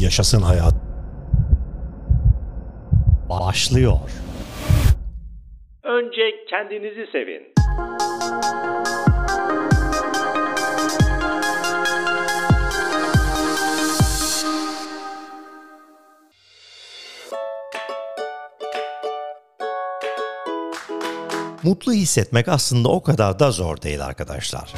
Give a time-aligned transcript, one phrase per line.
[0.00, 0.74] Yaşasın hayat.
[3.28, 3.98] Başlıyor.
[5.82, 7.42] Önce kendinizi sevin.
[21.62, 24.72] Mutlu hissetmek aslında o kadar da zor değil arkadaşlar.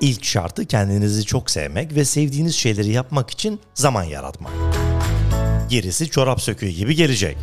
[0.00, 4.52] İlk şartı kendinizi çok sevmek ve sevdiğiniz şeyleri yapmak için zaman yaratmak.
[5.68, 7.36] Gerisi çorap söküğü gibi gelecek.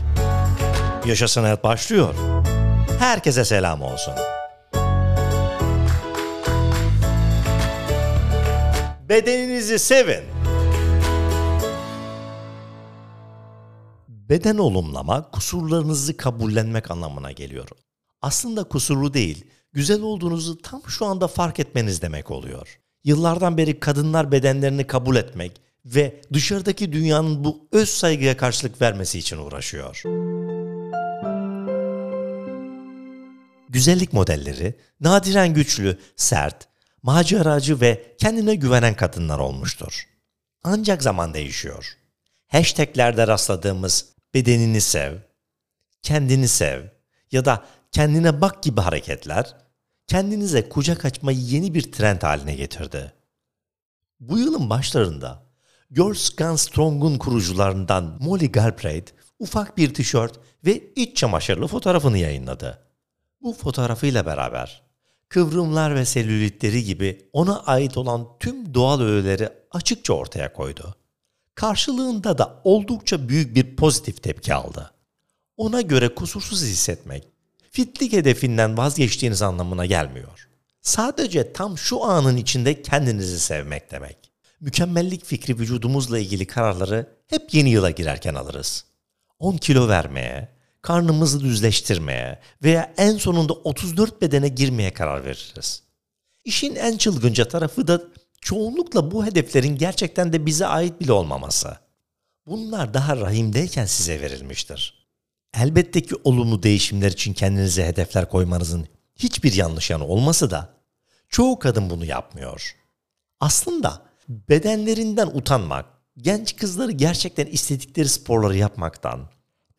[1.05, 2.15] Yaşasın hayat başlıyor.
[2.99, 4.13] Herkese selam olsun.
[9.09, 10.23] Bedeninizi sevin.
[14.07, 17.67] Beden olumlama kusurlarınızı kabullenmek anlamına geliyor.
[18.21, 19.45] Aslında kusurlu değil,
[19.75, 22.79] güzel olduğunuzu tam şu anda fark etmeniz demek oluyor.
[23.03, 29.37] Yıllardan beri kadınlar bedenlerini kabul etmek ve dışarıdaki dünyanın bu öz saygıya karşılık vermesi için
[29.37, 30.01] uğraşıyor.
[33.69, 36.67] Güzellik modelleri nadiren güçlü, sert,
[37.03, 40.07] maceracı ve kendine güvenen kadınlar olmuştur.
[40.63, 41.97] Ancak zaman değişiyor.
[42.47, 45.13] Hashtaglerde rastladığımız bedenini sev,
[46.01, 46.83] kendini sev
[47.31, 49.64] ya da kendine bak gibi hareketler
[50.07, 53.13] kendinize kucak açmayı yeni bir trend haline getirdi.
[54.19, 55.43] Bu yılın başlarında
[55.91, 62.87] Girls Gone Strong'un kurucularından Molly Galbraith ufak bir tişört ve iç çamaşırlı fotoğrafını yayınladı.
[63.41, 64.85] Bu fotoğrafıyla beraber
[65.29, 70.95] kıvrımlar ve selülitleri gibi ona ait olan tüm doğal öğeleri açıkça ortaya koydu.
[71.55, 74.91] Karşılığında da oldukça büyük bir pozitif tepki aldı.
[75.57, 77.27] Ona göre kusursuz hissetmek,
[77.75, 80.49] fitlik hedefinden vazgeçtiğiniz anlamına gelmiyor.
[80.81, 84.17] Sadece tam şu anın içinde kendinizi sevmek demek.
[84.59, 88.85] Mükemmellik fikri vücudumuzla ilgili kararları hep yeni yıla girerken alırız.
[89.39, 90.49] 10 kilo vermeye,
[90.81, 95.83] karnımızı düzleştirmeye veya en sonunda 34 bedene girmeye karar veririz.
[96.43, 98.01] İşin en çılgınca tarafı da
[98.41, 101.77] çoğunlukla bu hedeflerin gerçekten de bize ait bile olmaması.
[102.47, 105.04] Bunlar daha rahimdeyken size verilmiştir.
[105.57, 110.73] Elbette ki olumlu değişimler için kendinize hedefler koymanızın hiçbir yanlış yanı olması da
[111.29, 112.75] çoğu kadın bunu yapmıyor.
[113.39, 115.85] Aslında bedenlerinden utanmak,
[116.17, 119.29] genç kızları gerçekten istedikleri sporları yapmaktan,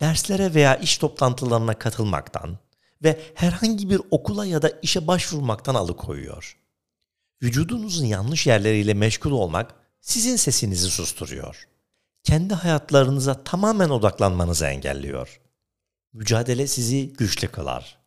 [0.01, 2.57] derslere veya iş toplantılarına katılmaktan
[3.03, 6.57] ve herhangi bir okula ya da işe başvurmaktan alıkoyuyor.
[7.43, 11.67] Vücudunuzun yanlış yerleriyle meşgul olmak sizin sesinizi susturuyor.
[12.23, 15.41] Kendi hayatlarınıza tamamen odaklanmanızı engelliyor.
[16.13, 17.97] Mücadele sizi güçlü kılar.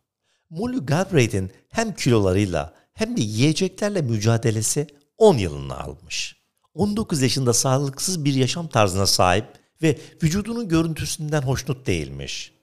[0.49, 6.41] Molly Galbraith'in hem kilolarıyla hem de yiyeceklerle mücadelesi 10 yılını almış.
[6.73, 9.45] 19 yaşında sağlıksız bir yaşam tarzına sahip
[9.81, 12.53] ve vücudunun görüntüsünden hoşnut değilmiş.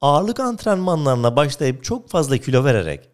[0.00, 3.08] Ağırlık antrenmanlarına başlayıp çok fazla kilo vererek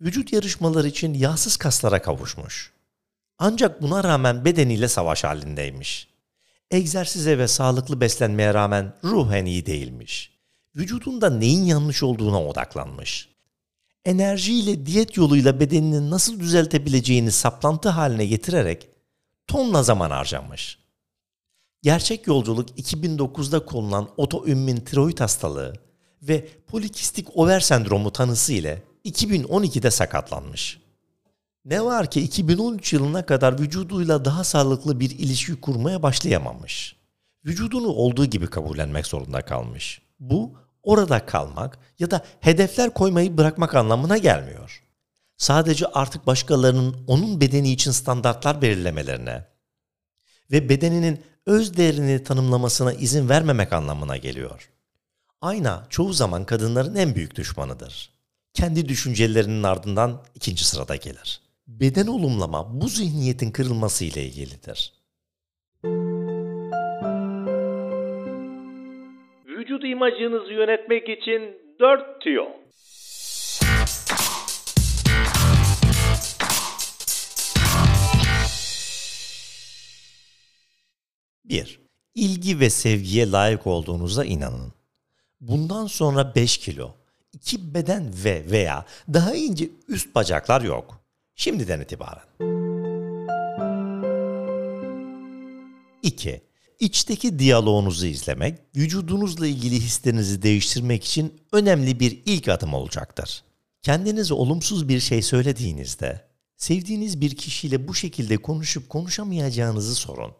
[0.00, 2.72] vücut yarışmaları için yağsız kaslara kavuşmuş.
[3.38, 6.08] Ancak buna rağmen bedeniyle savaş halindeymiş.
[6.70, 10.33] Egzersize ve sağlıklı beslenmeye rağmen ruhen iyi değilmiş.
[10.76, 13.28] Vücudunda neyin yanlış olduğuna odaklanmış.
[14.04, 18.88] Enerjiyle diyet yoluyla bedenini nasıl düzeltebileceğini saplantı haline getirerek
[19.46, 20.78] tonla zaman harcamış.
[21.82, 25.74] Gerçek yolculuk 2009'da konulan otoümmün tiroid hastalığı
[26.22, 30.80] ve polikistik over sendromu tanısı ile 2012'de sakatlanmış.
[31.64, 36.96] Ne var ki 2013 yılına kadar vücuduyla daha sağlıklı bir ilişki kurmaya başlayamamış.
[37.44, 40.02] Vücudunu olduğu gibi kabullenmek zorunda kalmış.
[40.20, 44.82] Bu orada kalmak ya da hedefler koymayı bırakmak anlamına gelmiyor.
[45.36, 49.44] Sadece artık başkalarının onun bedeni için standartlar belirlemelerine
[50.50, 54.70] ve bedeninin öz değerini tanımlamasına izin vermemek anlamına geliyor.
[55.40, 58.10] Ayna çoğu zaman kadınların en büyük düşmanıdır.
[58.54, 61.40] Kendi düşüncelerinin ardından ikinci sırada gelir.
[61.66, 64.92] Beden olumlama bu zihniyetin kırılması ile ilgilidir.
[69.64, 71.42] Vücut imajınızı yönetmek için
[71.80, 72.44] 4 tüyo.
[81.44, 81.80] Bir,
[82.14, 84.72] ilgi ve sevgiye layık olduğunuza inanın.
[85.40, 86.94] Bundan sonra 5 kilo,
[87.32, 91.00] 2 beden ve veya daha ince üst bacaklar yok.
[91.34, 92.24] Şimdiden itibaren.
[96.02, 96.53] 2.
[96.80, 103.44] İçteki diyaloğunuzu izlemek, vücudunuzla ilgili hislerinizi değiştirmek için önemli bir ilk adım olacaktır.
[103.82, 110.32] Kendinize olumsuz bir şey söylediğinizde, sevdiğiniz bir kişiyle bu şekilde konuşup konuşamayacağınızı sorun.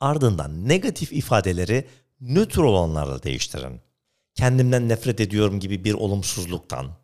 [0.00, 1.86] Ardından negatif ifadeleri
[2.20, 3.80] nötr olanlarla değiştirin.
[4.34, 6.96] Kendimden nefret ediyorum gibi bir olumsuzluktan,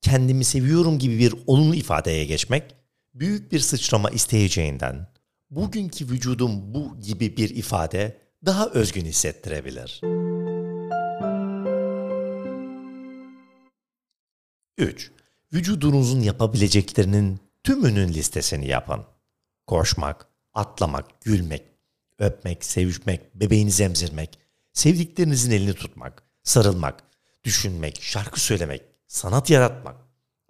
[0.00, 2.74] kendimi seviyorum gibi bir olumlu ifadeye geçmek,
[3.14, 5.06] büyük bir sıçrama isteyeceğinden,
[5.50, 10.00] bugünkü vücudum bu gibi bir ifade daha özgün hissettirebilir.
[14.78, 15.12] 3.
[15.52, 19.04] Vücudunuzun yapabileceklerinin tümünün listesini yapın.
[19.66, 21.62] Koşmak, atlamak, gülmek,
[22.18, 24.38] öpmek, sevişmek, bebeğinizi emzirmek,
[24.72, 27.04] sevdiklerinizin elini tutmak, sarılmak,
[27.44, 29.96] düşünmek, şarkı söylemek, sanat yaratmak,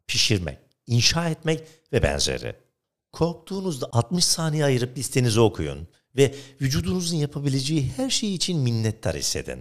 [0.06, 1.62] pişirmek, inşa etmek
[1.92, 2.65] ve benzeri.
[3.16, 9.58] Korktuğunuzda 60 saniye ayırıp listenizi okuyun ve vücudunuzun yapabileceği her şey için minnettar hissedin.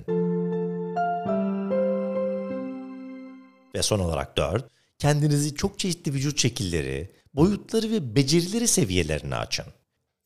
[3.75, 4.69] Ve son olarak 4.
[4.99, 9.65] Kendinizi çok çeşitli vücut şekilleri, boyutları ve becerileri seviyelerine açın.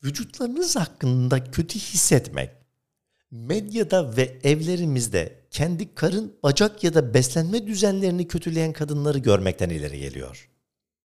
[0.04, 2.50] Vücutlarınız hakkında kötü hissetmek,
[3.32, 10.50] medyada ve evlerimizde kendi karın, bacak ya da beslenme düzenlerini kötüleyen kadınları görmekten ileri geliyor.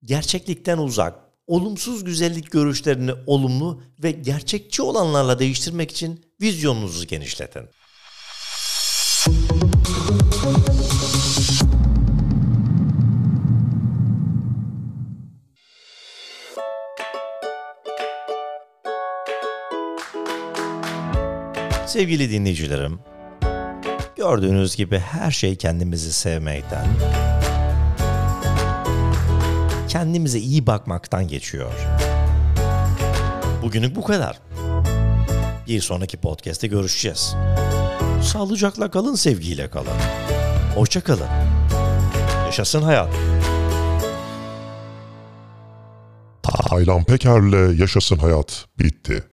[0.04, 7.64] Gerçeklikten uzak, olumsuz güzellik görüşlerini olumlu ve gerçekçi olanlarla değiştirmek için vizyonunuzu genişletin.
[21.88, 23.00] Sevgili dinleyicilerim,
[24.16, 26.88] gördüğünüz gibi her şey kendimizi sevmekten,
[29.90, 31.74] kendimize iyi bakmaktan geçiyor.
[33.62, 34.40] Bugünlük bu kadar.
[35.68, 37.36] Bir sonraki podcast'te görüşeceğiz.
[38.24, 39.98] Sağlıcakla kalın, sevgiyle kalın.
[40.76, 41.28] Hoşça kalın.
[42.46, 43.10] Yaşasın hayat.
[46.44, 49.24] Taylan Peker'le Yaşasın Hayat bitti.